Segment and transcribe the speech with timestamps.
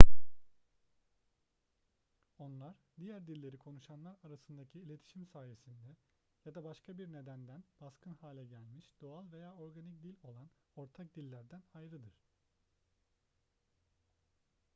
[2.37, 5.95] onlar diğer dilleri konuşanlar arasındaki iletişim sayesinde
[6.45, 11.63] ya da başka bir nedenden baskın hale gelmiş doğal veya organik dil olan ortak dillerden
[11.73, 12.23] ayrıdır